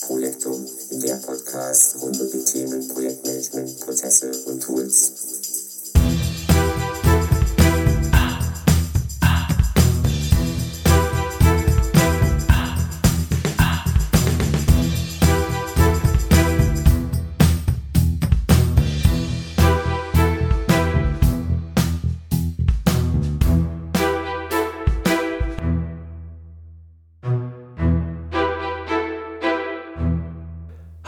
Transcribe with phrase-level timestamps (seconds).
[0.00, 5.12] Projektum, der Podcast rund um die Themen Projektmanagement, Prozesse und Tools.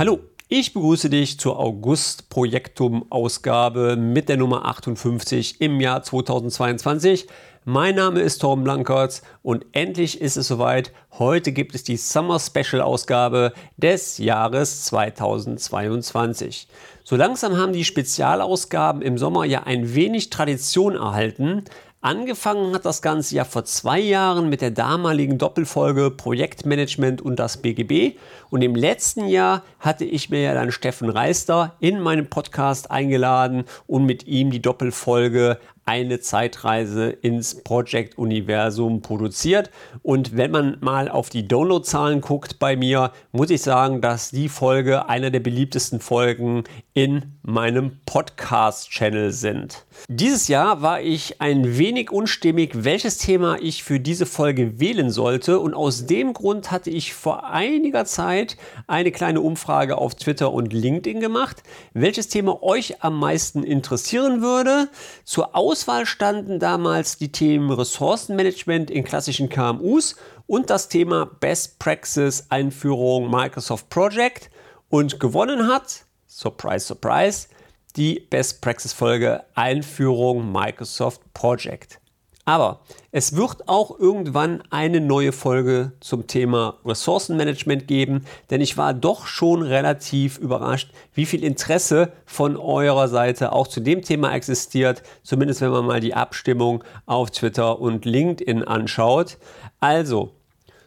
[0.00, 7.26] Hallo, ich begrüße dich zur August Projektum Ausgabe mit der Nummer 58 im Jahr 2022.
[7.66, 10.94] Mein Name ist Tom Blankertz und endlich ist es soweit.
[11.18, 16.66] Heute gibt es die Summer Special Ausgabe des Jahres 2022.
[17.04, 21.66] So langsam haben die Spezialausgaben im Sommer ja ein wenig Tradition erhalten.
[22.02, 27.58] Angefangen hat das Ganze ja vor zwei Jahren mit der damaligen Doppelfolge Projektmanagement und das
[27.58, 28.16] BGB.
[28.48, 33.64] Und im letzten Jahr hatte ich mir ja dann Steffen Reister in meinem Podcast eingeladen
[33.86, 35.58] und mit ihm die Doppelfolge
[35.90, 39.70] eine Zeitreise ins Project-Universum produziert.
[40.02, 44.48] Und wenn man mal auf die Downloadzahlen guckt bei mir, muss ich sagen, dass die
[44.48, 49.84] Folge einer der beliebtesten Folgen in meinem Podcast-Channel sind.
[50.08, 55.58] Dieses Jahr war ich ein wenig unstimmig, welches Thema ich für diese Folge wählen sollte.
[55.58, 60.72] Und aus dem Grund hatte ich vor einiger Zeit eine kleine Umfrage auf Twitter und
[60.72, 64.88] LinkedIn gemacht, welches Thema euch am meisten interessieren würde.
[65.24, 70.14] Zur Aus Auswahl standen damals die Themen Ressourcenmanagement in klassischen KMUs
[70.46, 74.50] und das Thema Best Praxis Einführung Microsoft Project
[74.90, 77.48] und gewonnen hat, surprise, surprise,
[77.96, 81.98] die Best Praxis Folge Einführung Microsoft Project.
[82.44, 82.80] Aber
[83.12, 89.26] es wird auch irgendwann eine neue Folge zum Thema Ressourcenmanagement geben, denn ich war doch
[89.26, 95.60] schon relativ überrascht, wie viel Interesse von eurer Seite auch zu dem Thema existiert, zumindest
[95.60, 99.38] wenn man mal die Abstimmung auf Twitter und LinkedIn anschaut.
[99.78, 100.32] Also,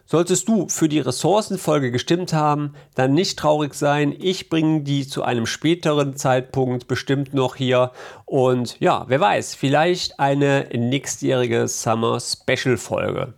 [0.05, 4.13] Solltest du für die Ressourcenfolge gestimmt haben, dann nicht traurig sein.
[4.19, 7.91] Ich bringe die zu einem späteren Zeitpunkt bestimmt noch hier.
[8.25, 13.33] Und ja, wer weiß, vielleicht eine nächstjährige Summer Special Folge.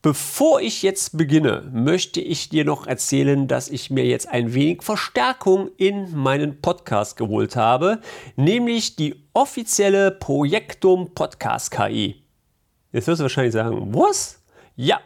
[0.00, 4.84] Bevor ich jetzt beginne, möchte ich dir noch erzählen, dass ich mir jetzt ein wenig
[4.84, 7.98] Verstärkung in meinen Podcast geholt habe,
[8.36, 12.22] nämlich die offizielle Projektum Podcast KI.
[12.92, 14.40] Jetzt wirst du wahrscheinlich sagen, was?
[14.76, 15.00] Ja,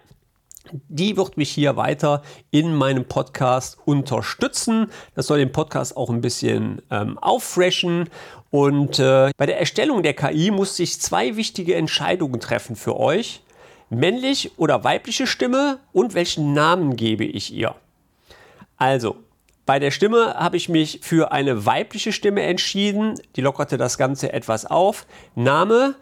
[0.89, 4.91] die wird mich hier weiter in meinem Podcast unterstützen.
[5.15, 8.09] Das soll den Podcast auch ein bisschen ähm, auffreshen.
[8.51, 13.43] Und äh, bei der Erstellung der KI musste ich zwei wichtige Entscheidungen treffen für euch.
[13.91, 17.75] Männlich oder weibliche Stimme und welchen Namen gebe ich ihr?
[18.77, 19.17] Also,
[19.65, 23.15] bei der Stimme habe ich mich für eine weibliche Stimme entschieden.
[23.37, 25.07] Die lockerte das Ganze etwas auf.
[25.35, 25.95] Name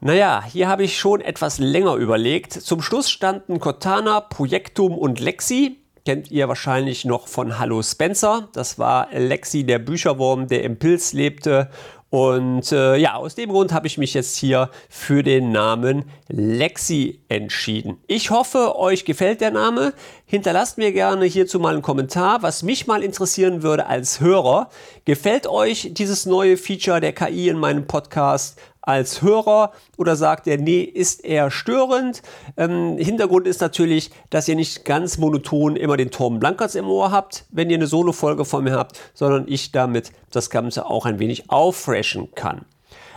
[0.00, 2.52] naja, hier habe ich schon etwas länger überlegt.
[2.52, 5.78] Zum Schluss standen Cortana, Projektum und Lexi.
[6.04, 8.48] Kennt ihr wahrscheinlich noch von Hallo Spencer.
[8.52, 11.68] Das war Lexi, der Bücherwurm, der im Pilz lebte.
[12.10, 17.20] Und äh, ja, aus dem Grund habe ich mich jetzt hier für den Namen Lexi
[17.28, 17.98] entschieden.
[18.06, 19.92] Ich hoffe, euch gefällt der Name.
[20.24, 24.70] Hinterlasst mir gerne hierzu mal einen Kommentar, was mich mal interessieren würde als Hörer.
[25.04, 28.58] Gefällt euch dieses neue Feature der KI in meinem Podcast?
[28.82, 32.22] Als Hörer oder sagt er, nee, ist eher störend.
[32.56, 37.10] Ähm, Hintergrund ist natürlich, dass ihr nicht ganz monoton immer den Torben Blankertz im Ohr
[37.10, 41.18] habt, wenn ihr eine Solo-Folge von mir habt, sondern ich damit das Ganze auch ein
[41.18, 42.64] wenig auffreshen kann.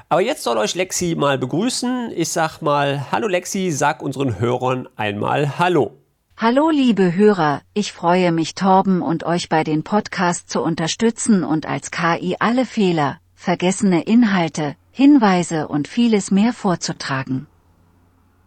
[0.10, 2.12] Aber jetzt soll euch Lexi mal begrüßen.
[2.14, 5.94] Ich sag mal, hallo Lexi, sag unseren Hörern einmal Hallo.
[6.36, 11.68] Hallo liebe Hörer, ich freue mich Torben und euch bei den Podcasts zu unterstützen und
[11.68, 17.48] als KI alle Fehler, vergessene Inhalte, Hinweise und vieles mehr vorzutragen.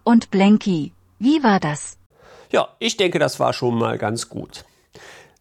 [0.04, 1.98] Und Blanky, wie war das?
[2.52, 4.64] Ja, ich denke, das war schon mal ganz gut.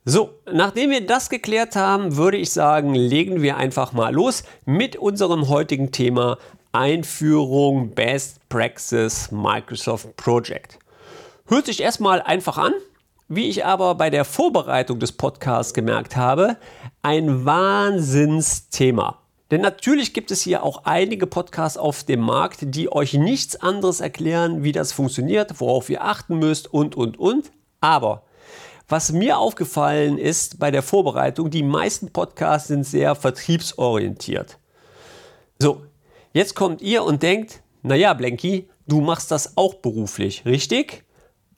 [0.06, 4.95] So, nachdem wir das geklärt haben, würde ich sagen, legen wir einfach mal los mit
[4.95, 6.39] unserem heutigen Thema
[6.71, 10.80] Einführung Best Praxis Microsoft Project.
[11.45, 12.74] Hört sich erstmal einfach an,
[13.27, 16.57] wie ich aber bei der Vorbereitung des Podcasts gemerkt habe,
[17.04, 19.22] ein Wahnsinnsthema.
[19.53, 24.00] Denn natürlich gibt es hier auch einige Podcasts auf dem Markt, die euch nichts anderes
[24.00, 27.51] erklären, wie das funktioniert, worauf ihr achten müsst und, und, und.
[27.79, 28.23] Aber
[28.88, 34.57] was mir aufgefallen ist bei der Vorbereitung, die meisten Podcasts sind sehr vertriebsorientiert.
[35.59, 35.83] So,
[36.33, 41.03] jetzt kommt ihr und denkt, naja, Blanky, du machst das auch beruflich, richtig?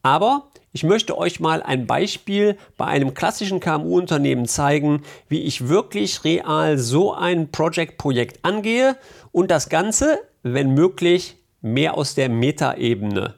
[0.02, 6.26] Aber Ich möchte euch mal ein Beispiel bei einem klassischen KMU-Unternehmen zeigen, wie ich wirklich
[6.26, 8.98] real so ein Project-Projekt angehe
[9.32, 13.36] und das Ganze, wenn möglich, mehr aus der Metaebene.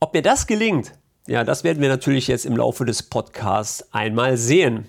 [0.00, 0.90] Ob mir das gelingt,
[1.28, 4.86] ja, das werden wir natürlich jetzt im Laufe des Podcasts einmal sehen.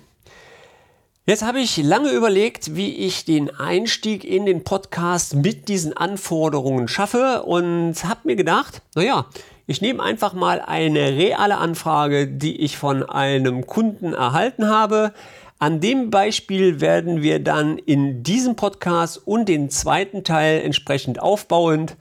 [1.26, 6.88] Jetzt habe ich lange überlegt, wie ich den Einstieg in den Podcast mit diesen Anforderungen
[6.88, 9.26] schaffe und habe mir gedacht, naja,
[9.72, 15.14] ich nehme einfach mal eine reale Anfrage, die ich von einem Kunden erhalten habe.
[15.58, 21.96] An dem Beispiel werden wir dann in diesem Podcast und den zweiten Teil entsprechend aufbauend.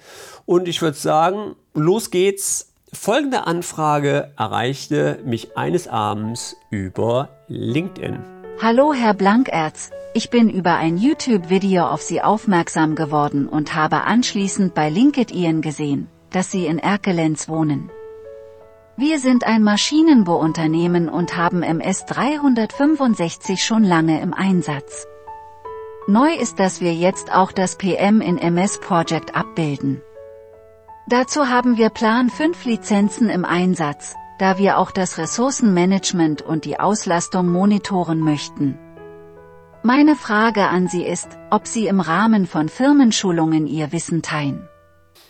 [0.46, 2.74] Und ich würde sagen, los geht's.
[2.92, 8.20] Folgende Anfrage erreichte mich eines Abends über LinkedIn.
[8.62, 14.74] Hallo Herr Blankerz, ich bin über ein YouTube-Video auf Sie aufmerksam geworden und habe anschließend
[14.74, 17.92] bei LinkedIn gesehen, dass Sie in Erkelenz wohnen.
[18.98, 25.08] Wir sind ein Maschinenbauunternehmen und haben MS 365 schon lange im Einsatz.
[26.08, 30.02] Neu ist, dass wir jetzt auch das PM in MS Project abbilden.
[31.08, 36.80] Dazu haben wir Plan 5 Lizenzen im Einsatz, da wir auch das Ressourcenmanagement und die
[36.80, 38.78] Auslastung monitoren möchten.
[39.84, 44.68] Meine Frage an Sie ist, ob Sie im Rahmen von Firmenschulungen Ihr Wissen teilen.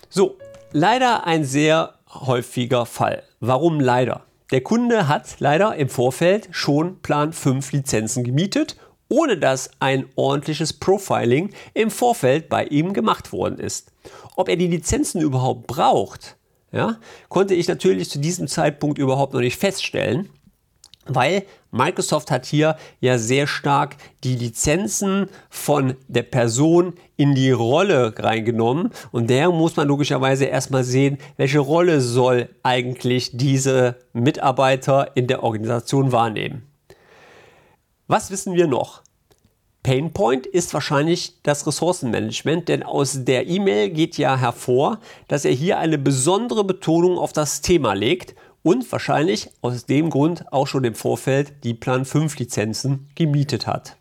[0.10, 0.36] So,
[0.72, 3.24] leider ein sehr häufiger Fall.
[3.40, 4.26] Warum leider?
[4.52, 8.76] Der Kunde hat leider im Vorfeld schon Plan 5 Lizenzen gemietet,
[9.08, 13.92] ohne dass ein ordentliches Profiling im Vorfeld bei ihm gemacht worden ist.
[14.36, 16.38] Ob er die Lizenzen überhaupt braucht,
[16.72, 16.98] ja,
[17.28, 20.30] konnte ich natürlich zu diesem Zeitpunkt überhaupt noch nicht feststellen,
[21.06, 28.14] weil Microsoft hat hier ja sehr stark die Lizenzen von der Person in die Rolle
[28.18, 35.28] reingenommen und der muss man logischerweise erstmal sehen, welche Rolle soll eigentlich diese Mitarbeiter in
[35.28, 36.64] der Organisation wahrnehmen.
[38.08, 39.02] Was wissen wir noch?
[39.84, 45.80] Painpoint ist wahrscheinlich das Ressourcenmanagement, denn aus der E-Mail geht ja hervor, dass er hier
[45.80, 50.96] eine besondere Betonung auf das Thema legt und wahrscheinlich aus dem Grund auch schon im
[50.96, 53.98] Vorfeld die Plan 5 Lizenzen gemietet hat.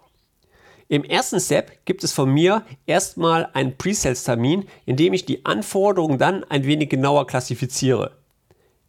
[0.89, 6.19] Im ersten Step gibt es von mir erstmal einen Presales-Termin, in dem ich die Anforderungen
[6.19, 8.17] dann ein wenig genauer klassifiziere.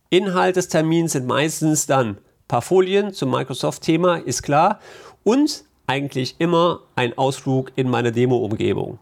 [0.09, 2.17] Inhalt des Termins sind meistens dann ein
[2.47, 4.79] paar Folien zum Microsoft-Thema, ist klar,
[5.23, 8.97] und eigentlich immer ein Ausflug in meine Demo-Umgebung.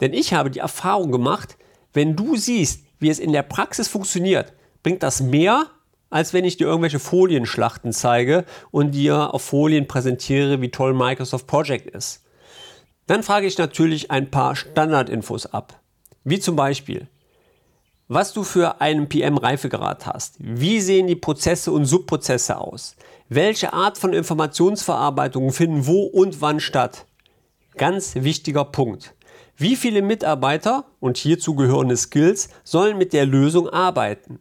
[0.00, 1.56] Denn ich habe die Erfahrung gemacht,
[1.92, 4.52] wenn du siehst, wie es in der Praxis funktioniert,
[4.82, 5.66] bringt das mehr,
[6.14, 11.48] als wenn ich dir irgendwelche Folienschlachten zeige und dir auf Folien präsentiere, wie toll Microsoft
[11.48, 12.22] Project ist.
[13.08, 15.80] Dann frage ich natürlich ein paar Standardinfos ab.
[16.22, 17.08] Wie zum Beispiel,
[18.06, 20.36] was du für einen PM-Reifegrad hast.
[20.38, 22.94] Wie sehen die Prozesse und Subprozesse aus?
[23.28, 27.06] Welche Art von Informationsverarbeitung finden wo und wann statt?
[27.76, 29.16] Ganz wichtiger Punkt.
[29.56, 34.38] Wie viele Mitarbeiter und hierzu gehörende Skills sollen mit der Lösung arbeiten?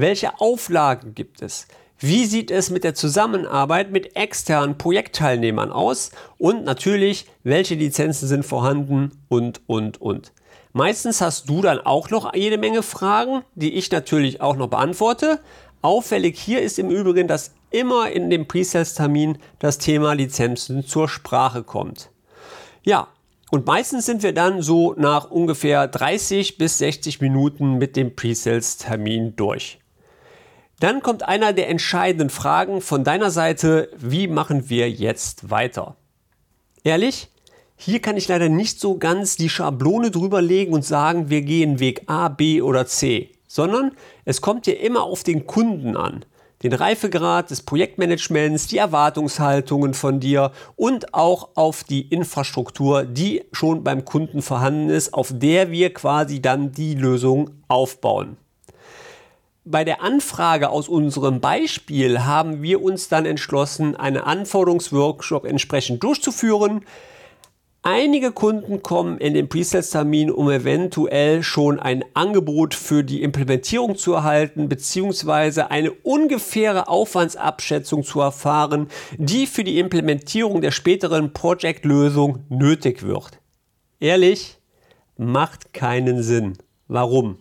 [0.00, 1.66] Welche Auflagen gibt es?
[1.98, 6.12] Wie sieht es mit der Zusammenarbeit mit externen Projektteilnehmern aus?
[6.38, 10.32] Und natürlich, welche Lizenzen sind vorhanden und, und, und.
[10.72, 15.40] Meistens hast du dann auch noch jede Menge Fragen, die ich natürlich auch noch beantworte.
[15.82, 21.64] Auffällig hier ist im Übrigen, dass immer in dem Presales-Termin das Thema Lizenzen zur Sprache
[21.64, 22.10] kommt.
[22.84, 23.08] Ja,
[23.50, 29.34] und meistens sind wir dann so nach ungefähr 30 bis 60 Minuten mit dem Presales-Termin
[29.34, 29.80] durch.
[30.80, 35.96] Dann kommt einer der entscheidenden Fragen von deiner Seite, wie machen wir jetzt weiter?
[36.84, 37.28] Ehrlich,
[37.76, 41.80] hier kann ich leider nicht so ganz die Schablone drüber legen und sagen, wir gehen
[41.80, 43.92] Weg A, B oder C, sondern
[44.24, 46.24] es kommt ja immer auf den Kunden an.
[46.62, 53.82] Den Reifegrad des Projektmanagements, die Erwartungshaltungen von dir und auch auf die Infrastruktur, die schon
[53.82, 58.36] beim Kunden vorhanden ist, auf der wir quasi dann die Lösung aufbauen
[59.70, 66.84] bei der Anfrage aus unserem Beispiel haben wir uns dann entschlossen, einen Anforderungsworkshop entsprechend durchzuführen.
[67.82, 74.14] Einige Kunden kommen in den Presales-Termin, um eventuell schon ein Angebot für die Implementierung zu
[74.14, 83.02] erhalten, beziehungsweise eine ungefähre Aufwandsabschätzung zu erfahren, die für die Implementierung der späteren Project-Lösung nötig
[83.02, 83.38] wird.
[84.00, 84.58] Ehrlich,
[85.16, 86.58] macht keinen Sinn.
[86.88, 87.38] Warum?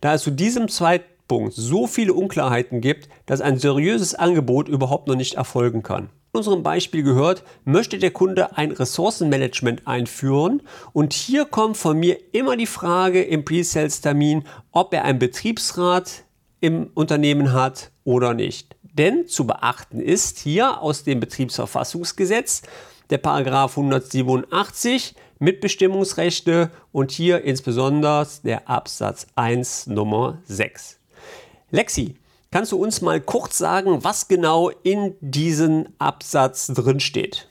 [0.00, 1.17] Da es zu diesem Zeitpunkt
[1.50, 7.02] so viele Unklarheiten gibt, dass ein seriöses Angebot überhaupt noch nicht erfolgen kann unserem Beispiel
[7.02, 13.22] gehört, möchte der Kunde ein Ressourcenmanagement einführen und hier kommt von mir immer die Frage
[13.22, 16.24] im Pre-Sales-Termin, ob er einen Betriebsrat
[16.60, 18.76] im Unternehmen hat oder nicht.
[18.82, 22.62] Denn zu beachten ist hier aus dem Betriebsverfassungsgesetz
[23.10, 30.97] der Paragraph 187 Mitbestimmungsrechte und hier insbesondere der Absatz 1 Nummer 6.
[31.70, 32.16] Lexi,
[32.50, 37.48] kannst du uns mal kurz sagen, was genau in diesem Absatz drin steht?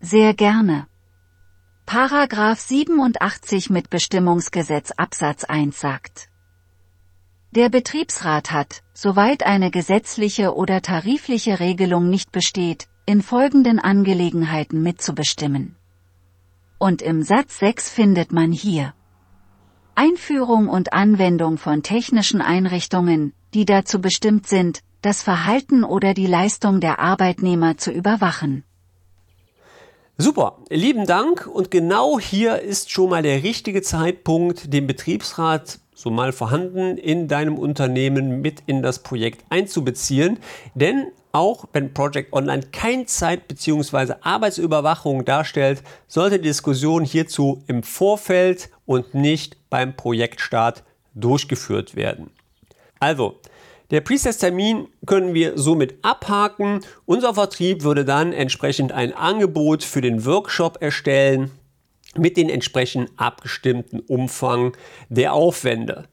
[0.00, 0.86] Sehr gerne.
[1.86, 6.28] Paragraph 87 Mitbestimmungsgesetz Absatz 1 sagt,
[7.54, 15.76] der Betriebsrat hat, soweit eine gesetzliche oder tarifliche Regelung nicht besteht, in folgenden Angelegenheiten mitzubestimmen.
[16.78, 18.94] Und im Satz 6 findet man hier
[19.94, 26.80] Einführung und Anwendung von technischen Einrichtungen, die dazu bestimmt sind, das Verhalten oder die Leistung
[26.80, 28.64] der Arbeitnehmer zu überwachen.
[30.18, 36.10] Super, lieben Dank und genau hier ist schon mal der richtige Zeitpunkt, den Betriebsrat so
[36.10, 40.38] mal vorhanden in deinem Unternehmen mit in das Projekt einzubeziehen.
[40.74, 44.14] Denn auch wenn Project Online kein Zeit- bzw.
[44.20, 50.84] Arbeitsüberwachung darstellt, sollte die Diskussion hierzu im Vorfeld und nicht beim Projektstart
[51.14, 52.30] durchgeführt werden.
[53.00, 53.40] Also,
[53.90, 56.80] der Presets-Termin können wir somit abhaken.
[57.04, 61.50] Unser Vertrieb würde dann entsprechend ein Angebot für den Workshop erstellen
[62.14, 64.76] mit den entsprechend abgestimmten Umfang
[65.08, 66.04] der Aufwände,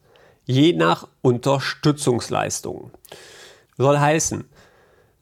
[0.46, 2.92] je nach Unterstützungsleistungen.
[3.78, 4.46] Soll heißen,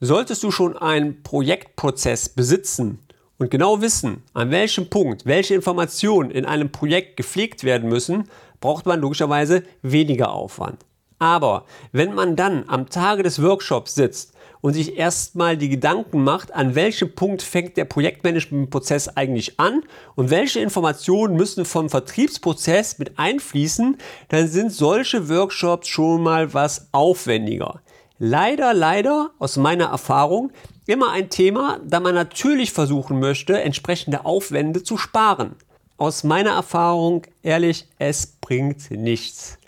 [0.00, 3.00] solltest du schon einen Projektprozess besitzen
[3.38, 8.24] und genau wissen, an welchem Punkt welche Informationen in einem Projekt gepflegt werden müssen,
[8.60, 10.84] braucht man logischerweise weniger Aufwand.
[11.18, 16.54] Aber wenn man dann am Tage des Workshops sitzt und sich erstmal die Gedanken macht,
[16.54, 19.82] an welchem Punkt fängt der Projektmanagementprozess eigentlich an
[20.16, 26.88] und welche Informationen müssen vom Vertriebsprozess mit einfließen, dann sind solche Workshops schon mal was
[26.92, 27.80] aufwendiger.
[28.20, 30.50] Leider, leider, aus meiner Erfahrung,
[30.86, 35.54] immer ein Thema, da man natürlich versuchen möchte, entsprechende Aufwände zu sparen.
[35.98, 39.58] Aus meiner Erfahrung, ehrlich, es bringt nichts.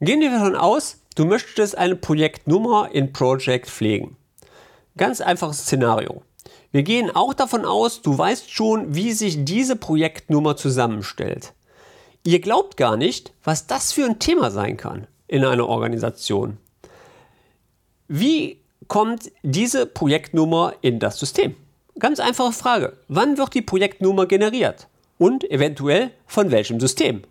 [0.00, 4.16] Gehen wir davon aus, du möchtest eine Projektnummer in Project pflegen.
[4.96, 6.22] Ganz einfaches Szenario.
[6.72, 11.52] Wir gehen auch davon aus, du weißt schon, wie sich diese Projektnummer zusammenstellt.
[12.24, 16.58] Ihr glaubt gar nicht, was das für ein Thema sein kann in einer Organisation.
[18.14, 21.56] Wie kommt diese Projektnummer in das System?
[21.98, 22.98] Ganz einfache Frage.
[23.08, 24.86] Wann wird die Projektnummer generiert?
[25.16, 27.22] Und eventuell von welchem System?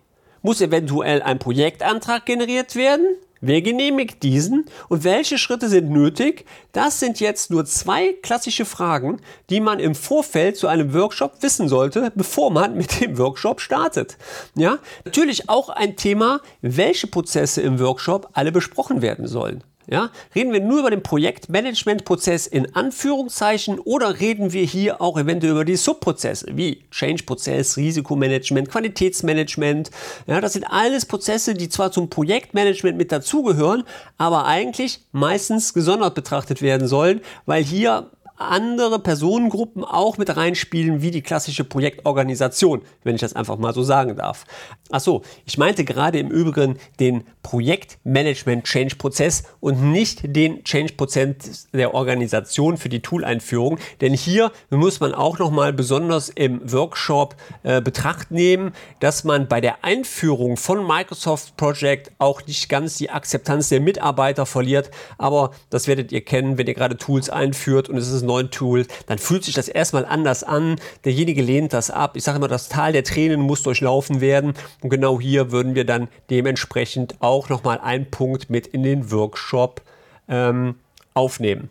[0.42, 3.06] Muss eventuell ein Projektantrag generiert werden?
[3.40, 6.46] Wer genehmigt diesen und welche Schritte sind nötig?
[6.72, 9.20] Das sind jetzt nur zwei klassische Fragen,
[9.50, 14.18] die man im Vorfeld zu einem Workshop wissen sollte, bevor man mit dem Workshop startet.
[14.56, 19.62] Ja, natürlich auch ein Thema, welche Prozesse im Workshop alle besprochen werden sollen.
[19.92, 25.52] Ja, reden wir nur über den Projektmanagementprozess in Anführungszeichen oder reden wir hier auch eventuell
[25.52, 29.90] über die Subprozesse wie Change-Prozess, Risikomanagement, Qualitätsmanagement.
[30.26, 33.84] Ja, das sind alles Prozesse, die zwar zum Projektmanagement mit dazugehören,
[34.16, 41.10] aber eigentlich meistens gesondert betrachtet werden sollen, weil hier andere Personengruppen auch mit reinspielen, wie
[41.10, 44.44] die klassische Projektorganisation, wenn ich das einfach mal so sagen darf.
[44.90, 52.88] Achso, ich meinte gerade im Übrigen den Projektmanagement-Change-Prozess und nicht den Change-Prozess der Organisation für
[52.88, 59.24] die Tool-Einführung, denn hier muss man auch nochmal besonders im Workshop äh, Betracht nehmen, dass
[59.24, 64.90] man bei der Einführung von Microsoft Project auch nicht ganz die Akzeptanz der Mitarbeiter verliert,
[65.18, 68.50] aber das werdet ihr kennen, wenn ihr gerade Tools einführt und es ist ein neuen
[68.50, 70.76] Tool, dann fühlt sich das erstmal anders an.
[71.04, 72.16] Derjenige lehnt das ab.
[72.16, 74.54] Ich sage immer, das Tal der Tränen muss durchlaufen werden.
[74.80, 79.82] Und genau hier würden wir dann dementsprechend auch nochmal einen Punkt mit in den Workshop
[80.28, 80.76] ähm,
[81.14, 81.68] aufnehmen.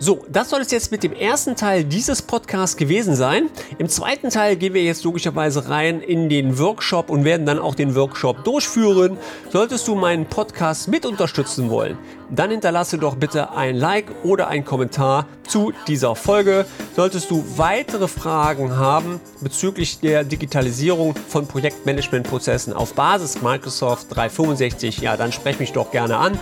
[0.00, 3.48] So, das soll es jetzt mit dem ersten Teil dieses Podcasts gewesen sein.
[3.78, 7.76] Im zweiten Teil gehen wir jetzt logischerweise rein in den Workshop und werden dann auch
[7.76, 9.16] den Workshop durchführen.
[9.50, 11.96] Solltest du meinen Podcast mit unterstützen wollen,
[12.28, 16.66] dann hinterlasse doch bitte ein Like oder ein Kommentar zu dieser Folge.
[16.96, 25.16] Solltest du weitere Fragen haben bezüglich der Digitalisierung von Projektmanagementprozessen auf Basis Microsoft 365, ja,
[25.16, 26.38] dann sprech mich doch gerne an.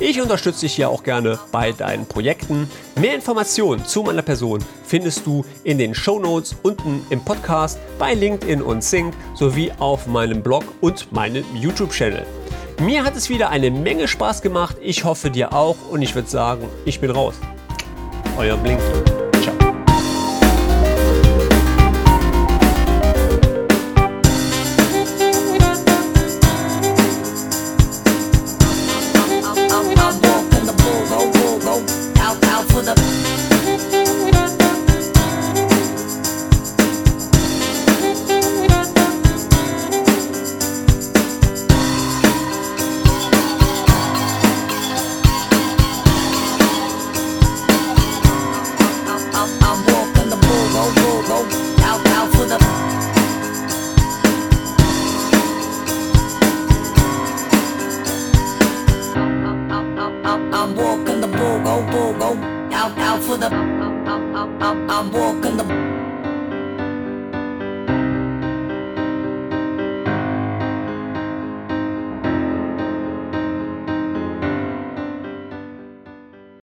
[0.00, 2.68] Ich unterstütze dich ja auch gerne bei deinen Projekten.
[3.00, 8.14] Mehr Informationen zu meiner Person findest du in den Show Notes unten im Podcast, bei
[8.14, 12.26] LinkedIn und Sync sowie auf meinem Blog und meinem YouTube-Channel.
[12.80, 14.76] Mir hat es wieder eine Menge Spaß gemacht.
[14.80, 17.34] Ich hoffe dir auch und ich würde sagen, ich bin raus.
[18.36, 19.31] Euer Blinky.